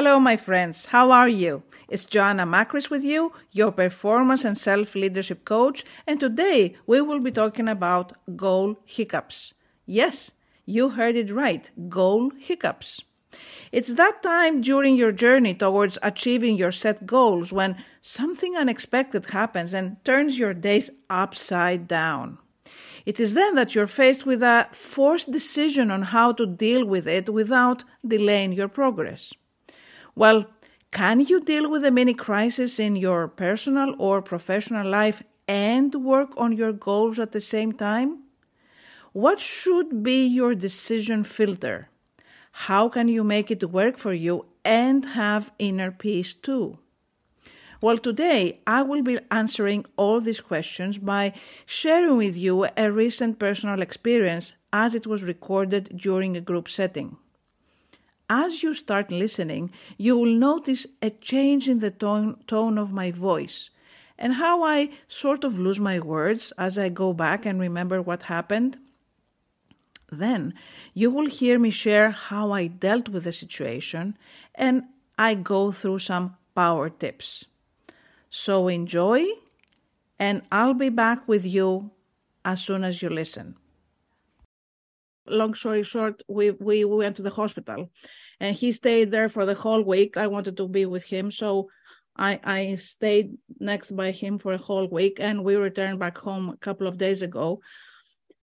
Hello, 0.00 0.18
my 0.18 0.34
friends. 0.34 0.86
How 0.86 1.10
are 1.10 1.28
you? 1.28 1.62
It's 1.90 2.06
Joanna 2.06 2.46
Makris 2.46 2.88
with 2.88 3.04
you, 3.04 3.34
your 3.50 3.70
performance 3.70 4.46
and 4.46 4.56
self 4.56 4.94
leadership 4.94 5.44
coach, 5.44 5.84
and 6.06 6.18
today 6.18 6.74
we 6.86 7.02
will 7.02 7.20
be 7.20 7.30
talking 7.30 7.68
about 7.68 8.14
goal 8.34 8.78
hiccups. 8.86 9.52
Yes, 9.84 10.32
you 10.64 10.88
heard 10.88 11.16
it 11.16 11.30
right 11.30 11.70
goal 11.90 12.30
hiccups. 12.30 13.02
It's 13.72 13.92
that 13.96 14.22
time 14.22 14.62
during 14.62 14.96
your 14.96 15.12
journey 15.12 15.52
towards 15.52 15.98
achieving 16.02 16.56
your 16.56 16.72
set 16.72 17.04
goals 17.04 17.52
when 17.52 17.76
something 18.00 18.56
unexpected 18.56 19.26
happens 19.26 19.74
and 19.74 20.02
turns 20.02 20.38
your 20.38 20.54
days 20.54 20.88
upside 21.10 21.86
down. 21.86 22.38
It 23.04 23.20
is 23.20 23.34
then 23.34 23.54
that 23.56 23.74
you're 23.74 23.86
faced 23.86 24.24
with 24.24 24.42
a 24.42 24.66
forced 24.72 25.30
decision 25.30 25.90
on 25.90 26.04
how 26.04 26.32
to 26.32 26.46
deal 26.46 26.86
with 26.86 27.06
it 27.06 27.28
without 27.28 27.84
delaying 28.02 28.54
your 28.54 28.68
progress. 28.68 29.34
Well, 30.20 30.44
can 30.90 31.20
you 31.20 31.40
deal 31.40 31.70
with 31.70 31.80
the 31.80 31.90
mini 31.90 32.12
crisis 32.12 32.78
in 32.78 32.94
your 32.94 33.26
personal 33.26 33.94
or 33.98 34.20
professional 34.20 34.86
life 34.86 35.22
and 35.48 35.94
work 35.94 36.32
on 36.36 36.52
your 36.52 36.74
goals 36.74 37.18
at 37.18 37.32
the 37.32 37.40
same 37.40 37.72
time? 37.72 38.24
What 39.14 39.40
should 39.40 40.02
be 40.02 40.26
your 40.26 40.54
decision 40.54 41.24
filter? 41.24 41.88
How 42.68 42.90
can 42.90 43.08
you 43.08 43.24
make 43.24 43.50
it 43.50 43.72
work 43.72 43.96
for 43.96 44.12
you 44.12 44.44
and 44.62 45.06
have 45.06 45.52
inner 45.58 45.90
peace 45.90 46.34
too? 46.34 46.78
Well, 47.80 47.96
today 47.96 48.60
I 48.66 48.82
will 48.82 49.02
be 49.02 49.20
answering 49.30 49.86
all 49.96 50.20
these 50.20 50.42
questions 50.42 50.98
by 50.98 51.32
sharing 51.64 52.18
with 52.18 52.36
you 52.36 52.66
a 52.76 52.92
recent 52.92 53.38
personal 53.38 53.80
experience 53.80 54.52
as 54.70 54.94
it 54.94 55.06
was 55.06 55.24
recorded 55.24 55.96
during 55.96 56.36
a 56.36 56.42
group 56.42 56.68
setting 56.68 57.16
as 58.30 58.62
you 58.62 58.72
start 58.72 59.10
listening, 59.10 59.72
you 59.98 60.16
will 60.16 60.32
notice 60.32 60.86
a 61.02 61.10
change 61.10 61.68
in 61.68 61.80
the 61.80 61.90
tone, 61.90 62.38
tone 62.46 62.78
of 62.78 62.92
my 62.92 63.10
voice 63.10 63.70
and 64.16 64.34
how 64.34 64.62
I 64.62 64.90
sort 65.08 65.44
of 65.44 65.58
lose 65.58 65.80
my 65.80 65.98
words 65.98 66.52
as 66.56 66.78
I 66.78 66.90
go 66.90 67.12
back 67.12 67.44
and 67.44 67.58
remember 67.58 68.00
what 68.00 68.24
happened. 68.24 68.78
Then 70.12 70.54
you 70.94 71.10
will 71.10 71.26
hear 71.26 71.58
me 71.58 71.70
share 71.70 72.10
how 72.10 72.52
I 72.52 72.68
dealt 72.68 73.08
with 73.08 73.24
the 73.24 73.32
situation 73.32 74.16
and 74.54 74.84
I 75.18 75.34
go 75.34 75.72
through 75.72 76.00
some 76.00 76.36
power 76.54 76.90
tips. 76.90 77.46
So 78.28 78.68
enjoy, 78.68 79.26
and 80.18 80.42
I'll 80.52 80.74
be 80.74 80.88
back 80.88 81.26
with 81.26 81.44
you 81.44 81.90
as 82.44 82.62
soon 82.62 82.84
as 82.84 83.02
you 83.02 83.08
listen 83.08 83.56
long 85.30 85.54
story 85.54 85.82
short, 85.82 86.22
we, 86.28 86.50
we 86.50 86.84
went 86.84 87.16
to 87.16 87.22
the 87.22 87.30
hospital 87.30 87.90
and 88.38 88.54
he 88.54 88.72
stayed 88.72 89.10
there 89.10 89.28
for 89.28 89.46
the 89.46 89.54
whole 89.54 89.82
week. 89.82 90.16
I 90.16 90.26
wanted 90.26 90.56
to 90.58 90.68
be 90.68 90.86
with 90.86 91.04
him. 91.04 91.30
So 91.30 91.68
I, 92.16 92.40
I 92.44 92.74
stayed 92.74 93.36
next 93.58 93.94
by 93.96 94.10
him 94.10 94.38
for 94.38 94.52
a 94.52 94.58
whole 94.58 94.88
week 94.88 95.18
and 95.20 95.44
we 95.44 95.56
returned 95.56 95.98
back 95.98 96.18
home 96.18 96.50
a 96.50 96.56
couple 96.56 96.86
of 96.86 96.98
days 96.98 97.22
ago. 97.22 97.60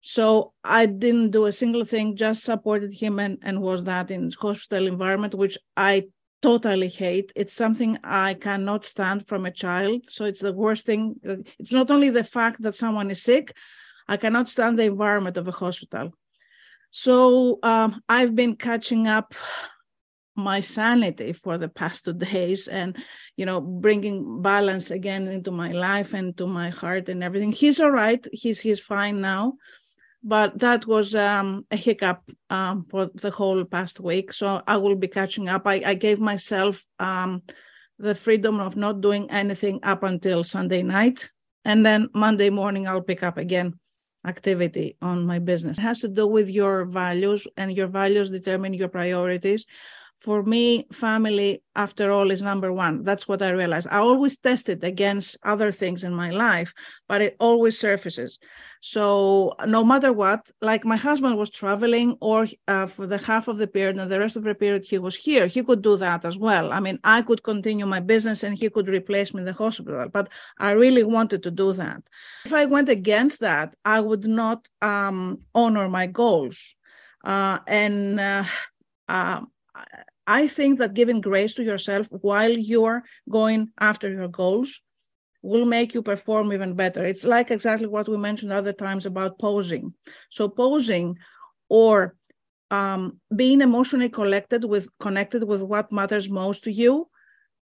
So 0.00 0.52
I 0.64 0.86
didn't 0.86 1.30
do 1.30 1.46
a 1.46 1.52
single 1.52 1.84
thing, 1.84 2.16
just 2.16 2.42
supported 2.42 2.92
him 2.92 3.20
and, 3.20 3.38
and 3.42 3.62
was 3.62 3.84
that 3.84 4.10
in 4.10 4.30
hospital 4.32 4.88
environment, 4.88 5.34
which 5.34 5.56
I 5.76 6.08
totally 6.42 6.88
hate. 6.88 7.32
It's 7.36 7.54
something 7.54 7.98
I 8.02 8.34
cannot 8.34 8.84
stand 8.84 9.28
from 9.28 9.46
a 9.46 9.52
child. 9.52 10.10
So 10.10 10.24
it's 10.24 10.40
the 10.40 10.52
worst 10.52 10.86
thing. 10.86 11.14
It's 11.58 11.72
not 11.72 11.90
only 11.90 12.10
the 12.10 12.24
fact 12.24 12.62
that 12.62 12.74
someone 12.74 13.10
is 13.12 13.22
sick, 13.22 13.56
I 14.08 14.16
cannot 14.16 14.48
stand 14.48 14.78
the 14.78 14.84
environment 14.84 15.36
of 15.36 15.46
a 15.46 15.52
hospital. 15.52 16.12
So 16.92 17.58
um, 17.62 18.02
I've 18.06 18.36
been 18.36 18.54
catching 18.54 19.08
up 19.08 19.34
my 20.36 20.60
sanity 20.60 21.32
for 21.32 21.56
the 21.58 21.68
past 21.68 22.04
two 22.04 22.12
days 22.12 22.68
and 22.68 22.96
you 23.36 23.44
know 23.44 23.60
bringing 23.60 24.40
balance 24.40 24.90
again 24.90 25.26
into 25.26 25.50
my 25.50 25.72
life 25.72 26.14
and 26.14 26.36
to 26.36 26.46
my 26.46 26.68
heart 26.68 27.08
and 27.08 27.24
everything. 27.24 27.50
He's 27.50 27.80
all 27.80 27.90
right. 27.90 28.24
He's 28.30 28.60
he's 28.60 28.78
fine 28.78 29.20
now. 29.20 29.54
But 30.22 30.58
that 30.58 30.86
was 30.86 31.14
um, 31.14 31.66
a 31.70 31.76
hiccup 31.76 32.22
um, 32.50 32.86
for 32.90 33.06
the 33.06 33.30
whole 33.30 33.64
past 33.64 33.98
week. 33.98 34.32
So 34.32 34.62
i 34.68 34.76
will 34.76 34.94
be 34.94 35.08
catching 35.08 35.48
up. 35.48 35.66
I, 35.66 35.82
I 35.84 35.94
gave 35.94 36.20
myself 36.20 36.84
um, 37.00 37.42
the 37.98 38.14
freedom 38.14 38.60
of 38.60 38.76
not 38.76 39.00
doing 39.00 39.28
anything 39.30 39.80
up 39.82 40.02
until 40.04 40.44
sunday 40.44 40.82
night. 40.82 41.30
And 41.64 41.86
then 41.86 42.08
monday 42.12 42.50
morning 42.50 42.86
i'll 42.86 43.00
pick 43.00 43.22
up 43.22 43.38
again 43.38 43.78
activity 44.26 44.96
on 45.02 45.26
my 45.26 45.38
business. 45.38 45.78
It 45.78 45.82
has 45.82 46.00
to 46.00 46.08
do 46.08 46.26
with 46.26 46.48
your 46.48 46.84
values, 46.84 47.46
and 47.56 47.76
your 47.76 47.88
values 47.88 48.30
determine 48.30 48.74
your 48.74 48.88
priorities. 48.88 49.66
For 50.22 50.44
me, 50.44 50.86
family, 50.92 51.64
after 51.74 52.12
all, 52.12 52.30
is 52.30 52.42
number 52.42 52.72
one. 52.72 53.02
That's 53.02 53.26
what 53.26 53.42
I 53.42 53.50
realized. 53.50 53.88
I 53.90 53.96
always 53.96 54.38
test 54.38 54.68
it 54.68 54.84
against 54.84 55.36
other 55.42 55.72
things 55.72 56.04
in 56.04 56.14
my 56.14 56.30
life, 56.30 56.72
but 57.08 57.20
it 57.20 57.34
always 57.40 57.76
surfaces. 57.76 58.38
So, 58.80 59.56
no 59.66 59.82
matter 59.82 60.12
what, 60.12 60.48
like 60.60 60.84
my 60.84 60.94
husband 60.94 61.36
was 61.36 61.50
traveling, 61.50 62.18
or 62.20 62.46
uh, 62.68 62.86
for 62.86 63.08
the 63.08 63.18
half 63.18 63.48
of 63.48 63.56
the 63.58 63.66
period 63.66 63.98
and 63.98 64.12
the 64.12 64.20
rest 64.20 64.36
of 64.36 64.44
the 64.44 64.54
period 64.54 64.84
he 64.84 64.98
was 64.98 65.16
here, 65.16 65.48
he 65.48 65.64
could 65.64 65.82
do 65.82 65.96
that 65.96 66.24
as 66.24 66.38
well. 66.38 66.72
I 66.72 66.78
mean, 66.78 67.00
I 67.02 67.22
could 67.22 67.42
continue 67.42 67.86
my 67.86 67.98
business 67.98 68.44
and 68.44 68.56
he 68.56 68.70
could 68.70 68.88
replace 68.88 69.34
me 69.34 69.40
in 69.40 69.46
the 69.46 69.52
hospital, 69.52 70.08
but 70.08 70.28
I 70.56 70.70
really 70.70 71.02
wanted 71.02 71.42
to 71.42 71.50
do 71.50 71.72
that. 71.72 72.00
If 72.44 72.52
I 72.52 72.66
went 72.66 72.88
against 72.88 73.40
that, 73.40 73.74
I 73.84 73.98
would 73.98 74.24
not 74.24 74.68
um, 74.82 75.40
honor 75.52 75.88
my 75.88 76.06
goals. 76.06 76.76
Uh, 77.24 77.58
and 77.66 78.20
uh, 78.20 78.44
uh 79.08 79.40
I 80.26 80.46
think 80.48 80.78
that 80.78 80.94
giving 80.94 81.20
grace 81.20 81.54
to 81.54 81.64
yourself 81.64 82.06
while 82.10 82.50
you're 82.50 83.02
going 83.28 83.70
after 83.80 84.10
your 84.10 84.28
goals 84.28 84.80
will 85.42 85.64
make 85.64 85.94
you 85.94 86.02
perform 86.02 86.52
even 86.52 86.74
better. 86.74 87.04
It's 87.04 87.24
like 87.24 87.50
exactly 87.50 87.88
what 87.88 88.08
we 88.08 88.16
mentioned 88.16 88.52
other 88.52 88.72
times 88.72 89.06
about 89.06 89.38
posing. 89.38 89.94
So 90.30 90.48
posing 90.48 91.18
or 91.68 92.14
um, 92.70 93.20
being 93.34 93.60
emotionally 93.60 94.08
collected 94.08 94.64
with 94.64 94.88
connected 94.98 95.42
with 95.44 95.62
what 95.62 95.92
matters 95.92 96.30
most 96.30 96.64
to 96.64 96.72
you 96.72 97.08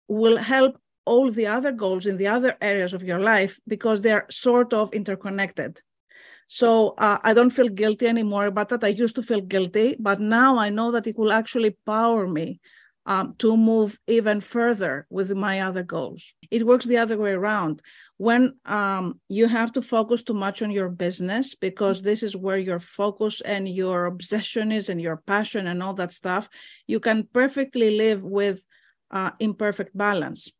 will 0.08 0.38
help 0.38 0.78
all 1.06 1.32
the 1.32 1.48
other 1.48 1.72
goals 1.72 2.06
in 2.06 2.18
the 2.18 2.28
other 2.28 2.56
areas 2.62 2.94
of 2.94 3.04
your 3.04 3.20
life 3.20 3.60
because 3.68 4.02
they're 4.02 4.26
sort 4.30 4.74
of 4.74 4.94
interconnected. 4.94 5.82
So 6.54 6.94
uh, 7.00 7.18
I 7.24 7.34
don't 7.34 7.50
feel 7.50 7.68
guilty 7.68 8.06
anymore 8.06 8.46
about 8.46 8.70
that. 8.70 8.84
I 8.84 8.90
used 8.90 9.16
to 9.16 9.24
feel 9.24 9.42
guilty, 9.42 9.96
but 10.00 10.20
now 10.20 10.60
I 10.60 10.70
know 10.70 10.92
that 10.92 11.08
it 11.08 11.18
will 11.18 11.32
actually 11.32 11.76
power 11.84 12.28
me 12.28 12.60
um, 13.08 13.34
to 13.40 13.58
move 13.58 14.00
even 14.06 14.40
further 14.40 15.08
with 15.10 15.34
my 15.34 15.62
other 15.62 15.82
goals. 15.82 16.36
It 16.52 16.68
works 16.68 16.86
the 16.86 17.00
other 17.00 17.18
way 17.18 17.32
around. 17.32 17.82
When 18.18 18.54
um, 18.66 19.20
you 19.30 19.48
have 19.48 19.72
to 19.72 19.82
focus 19.82 20.22
too 20.22 20.36
much 20.36 20.62
on 20.62 20.70
your 20.70 20.90
business, 20.90 21.56
because 21.56 22.04
this 22.04 22.22
is 22.22 22.38
where 22.38 22.60
your 22.60 22.80
focus 22.80 23.42
and 23.42 23.68
your 23.68 24.06
obsession 24.06 24.72
is, 24.72 24.90
and 24.90 25.02
your 25.02 25.18
passion 25.26 25.66
and 25.66 25.82
all 25.82 25.96
that 25.96 26.14
stuff, 26.14 26.50
you 26.86 27.00
can 27.00 27.28
perfectly 27.34 27.98
live 27.98 28.22
with 28.22 28.64
uh, 29.10 29.32
imperfect 29.40 29.98
balance. 29.98 30.52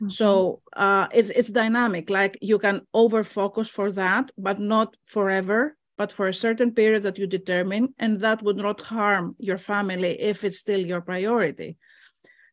Mm-hmm. 0.00 0.10
So 0.10 0.62
uh, 0.74 1.08
it's 1.12 1.30
it's 1.30 1.50
dynamic. 1.50 2.08
Like 2.08 2.38
you 2.40 2.58
can 2.58 2.80
over 2.94 3.22
focus 3.24 3.68
for 3.68 3.92
that, 3.92 4.30
but 4.38 4.58
not 4.58 4.96
forever, 5.04 5.76
but 5.98 6.10
for 6.10 6.28
a 6.28 6.34
certain 6.34 6.72
period 6.72 7.02
that 7.02 7.18
you 7.18 7.26
determine, 7.26 7.94
and 7.98 8.20
that 8.20 8.42
would 8.42 8.56
not 8.56 8.80
harm 8.80 9.36
your 9.38 9.58
family 9.58 10.20
if 10.20 10.42
it's 10.44 10.58
still 10.58 10.80
your 10.80 11.02
priority. 11.02 11.76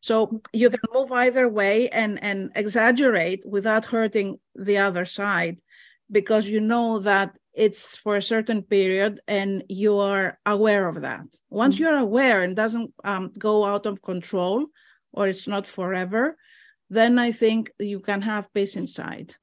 So 0.00 0.42
you 0.52 0.70
can 0.70 0.80
move 0.92 1.10
either 1.10 1.48
way 1.48 1.88
and 1.88 2.22
and 2.22 2.50
exaggerate 2.54 3.44
without 3.46 3.86
hurting 3.86 4.38
the 4.54 4.78
other 4.78 5.06
side, 5.06 5.56
because 6.10 6.48
you 6.48 6.60
know 6.60 6.98
that 7.00 7.36
it's 7.54 7.96
for 7.96 8.16
a 8.16 8.22
certain 8.22 8.62
period 8.62 9.20
and 9.26 9.64
you 9.68 9.98
are 9.98 10.38
aware 10.46 10.86
of 10.86 11.00
that. 11.00 11.24
Once 11.50 11.74
mm-hmm. 11.74 11.84
you're 11.84 11.98
aware 11.98 12.42
and 12.42 12.54
doesn't 12.54 12.92
um, 13.02 13.32
go 13.38 13.64
out 13.64 13.86
of 13.86 14.02
control, 14.02 14.66
or 15.12 15.26
it's 15.26 15.48
not 15.48 15.66
forever, 15.66 16.36
then 16.90 17.18
I 17.18 17.32
think 17.32 17.72
you 17.78 18.00
can 18.00 18.22
have 18.22 18.52
peace 18.54 18.76
inside. 18.76 19.36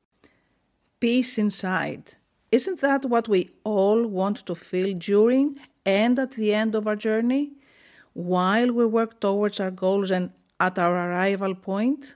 Peace 0.99 1.37
inside. 1.37 2.15
Isn't 2.51 2.81
that 2.81 3.05
what 3.05 3.27
we 3.27 3.49
all 3.63 4.07
want 4.07 4.45
to 4.45 4.55
feel 4.55 4.97
during 4.97 5.59
and 5.85 6.17
at 6.17 6.31
the 6.31 6.53
end 6.53 6.73
of 6.75 6.87
our 6.87 6.95
journey? 6.95 7.53
While 8.13 8.71
we 8.71 8.85
work 8.85 9.19
towards 9.19 9.59
our 9.59 9.71
goals 9.71 10.09
and 10.09 10.31
at 10.59 10.79
our 10.79 11.11
arrival 11.11 11.53
point? 11.53 12.15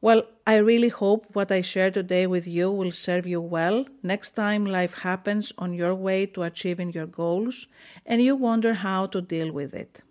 Well, 0.00 0.22
I 0.46 0.56
really 0.56 0.90
hope 0.90 1.26
what 1.34 1.50
I 1.50 1.60
share 1.60 1.90
today 1.90 2.26
with 2.28 2.46
you 2.46 2.70
will 2.70 2.92
serve 2.92 3.26
you 3.26 3.40
well 3.40 3.84
next 4.02 4.36
time 4.36 4.64
life 4.64 4.94
happens 4.94 5.52
on 5.58 5.74
your 5.74 5.94
way 5.94 6.24
to 6.26 6.44
achieving 6.44 6.92
your 6.92 7.06
goals 7.06 7.66
and 8.06 8.22
you 8.22 8.36
wonder 8.36 8.74
how 8.74 9.06
to 9.06 9.20
deal 9.20 9.50
with 9.50 9.74
it. 9.74 10.02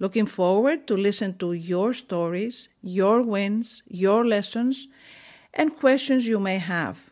Looking 0.00 0.26
forward 0.26 0.86
to 0.86 0.96
listen 0.96 1.38
to 1.38 1.52
your 1.52 1.92
stories, 1.92 2.68
your 2.82 3.22
wins, 3.22 3.82
your 3.88 4.24
lessons, 4.24 4.86
and 5.52 5.76
questions 5.76 6.26
you 6.26 6.38
may 6.38 6.58
have. 6.58 7.10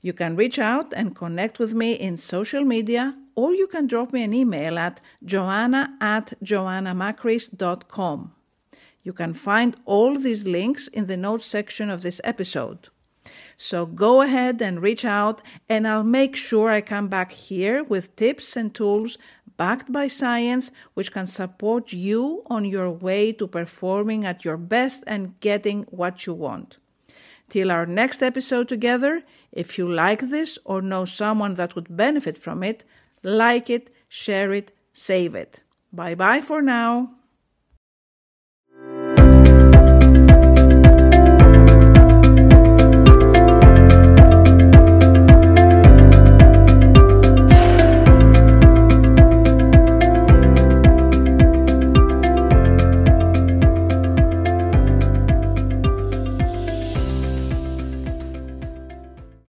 You 0.00 0.12
can 0.12 0.36
reach 0.36 0.58
out 0.58 0.92
and 0.94 1.14
connect 1.14 1.58
with 1.58 1.74
me 1.74 1.92
in 1.92 2.18
social 2.18 2.64
media, 2.64 3.16
or 3.34 3.54
you 3.54 3.66
can 3.66 3.86
drop 3.86 4.12
me 4.12 4.22
an 4.22 4.32
email 4.32 4.78
at 4.78 5.00
joanna 5.24 5.96
at 6.00 6.32
joannamakris.com. 6.42 8.32
You 9.02 9.12
can 9.12 9.34
find 9.34 9.76
all 9.84 10.16
these 10.18 10.46
links 10.46 10.88
in 10.88 11.06
the 11.06 11.16
notes 11.16 11.46
section 11.46 11.90
of 11.90 12.02
this 12.02 12.20
episode. 12.24 12.88
So 13.56 13.86
go 13.86 14.22
ahead 14.22 14.60
and 14.60 14.80
reach 14.82 15.04
out, 15.04 15.42
and 15.68 15.86
I'll 15.86 16.04
make 16.04 16.36
sure 16.36 16.70
I 16.70 16.80
come 16.80 17.08
back 17.08 17.32
here 17.32 17.84
with 17.84 18.16
tips 18.16 18.56
and 18.56 18.74
tools 18.74 19.18
backed 19.56 19.92
by 19.92 20.08
science 20.08 20.70
which 20.94 21.12
can 21.12 21.26
support 21.26 21.92
you 21.92 22.42
on 22.46 22.64
your 22.64 22.90
way 22.90 23.32
to 23.32 23.46
performing 23.46 24.24
at 24.24 24.44
your 24.44 24.56
best 24.56 25.04
and 25.06 25.38
getting 25.40 25.82
what 25.84 26.26
you 26.26 26.34
want. 26.34 26.78
Till 27.48 27.70
our 27.70 27.86
next 27.86 28.22
episode 28.22 28.68
together, 28.68 29.22
if 29.52 29.78
you 29.78 29.90
like 29.90 30.30
this 30.30 30.58
or 30.64 30.82
know 30.82 31.04
someone 31.04 31.54
that 31.54 31.74
would 31.74 31.96
benefit 31.96 32.38
from 32.38 32.62
it, 32.62 32.84
like 33.22 33.70
it, 33.70 33.90
share 34.08 34.52
it, 34.52 34.72
save 34.92 35.34
it. 35.34 35.60
Bye 35.92 36.14
bye 36.14 36.40
for 36.40 36.60
now. 36.62 37.10